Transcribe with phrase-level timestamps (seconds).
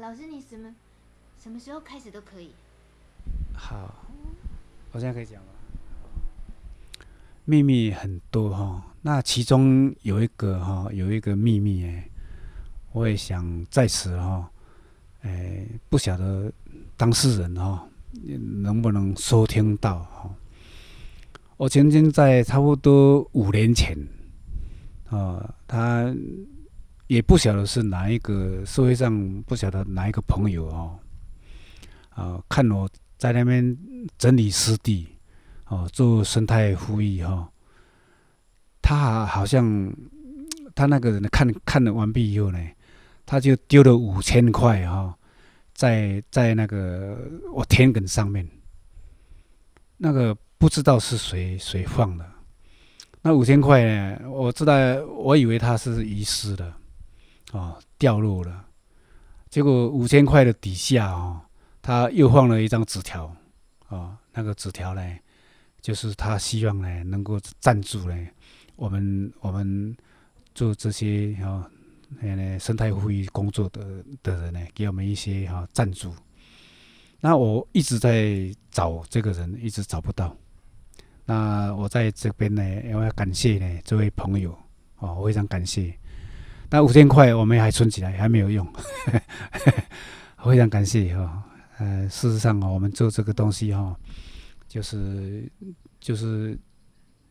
[0.00, 0.74] 老师，你什么
[1.38, 2.52] 什么时候开始都可以。
[3.52, 3.94] 好，
[4.92, 5.48] 我现在可以讲吗？
[7.44, 12.08] 秘密很多哈，那其中有一个哈，有一个秘密哎，
[12.92, 14.50] 我也想在此哈，
[15.20, 16.50] 哎，不晓得
[16.96, 17.86] 当事人哈
[18.62, 20.34] 能不能收听到哈。
[21.58, 23.94] 我曾经在差不多五年前，
[25.10, 26.14] 啊，他
[27.10, 30.96] 也不晓得是哪一个社会上不晓得哪一个朋友哦，
[32.10, 33.76] 啊，看我在那边
[34.16, 35.08] 整理湿地，
[35.66, 37.50] 哦，做生态复育哈，
[38.80, 39.92] 他好像
[40.72, 42.58] 他那个人看看了完毕以后呢，
[43.26, 45.12] 他就丢了五千块哈，
[45.74, 47.18] 在在那个
[47.52, 48.48] 我田埂上面，
[49.96, 50.36] 那个。
[50.60, 52.26] 不知道是谁谁放的，
[53.22, 54.28] 那五千块呢？
[54.28, 54.74] 我知道，
[55.06, 56.70] 我以为他是遗失的，
[57.52, 58.66] 哦，掉落了。
[59.48, 61.40] 结果五千块的底下哦，
[61.82, 63.34] 他又放了一张纸条，
[63.88, 65.18] 哦，那个纸条呢，
[65.80, 68.28] 就是他希望呢能够赞助呢
[68.76, 69.96] 我们我们
[70.54, 71.68] 做这些哈，
[72.20, 76.14] 呃，生态复育工作的的人呢，给我们一些哈赞助。
[77.20, 80.34] 那我一直在找这个人，一直找不到。
[81.26, 82.62] 那我在这边呢，
[82.94, 84.56] 我要感谢呢这位朋友
[84.98, 85.92] 哦，非常感谢。
[86.70, 88.66] 那五千块我们还存起来，还没有用，
[90.44, 91.42] 非常感谢哈。
[91.78, 93.96] 呃，事实上我们做这个东西哈，
[94.68, 95.50] 就是
[95.98, 96.58] 就是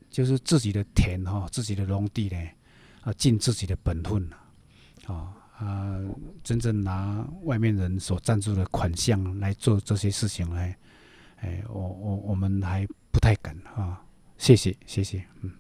[0.10, 2.38] 就是自己的田哈，自己的农地呢，
[3.02, 4.30] 啊，尽自己的本分
[5.08, 6.00] 啊啊，
[6.44, 10.74] 真正拿外面人所赞助的款项来做这些事情呢，
[11.38, 12.88] 哎，我我我们还。
[13.12, 14.02] 不太敢啊，
[14.38, 15.52] 谢谢谢谢，嗯。